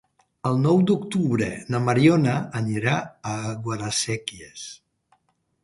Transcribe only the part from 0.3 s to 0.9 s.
El nou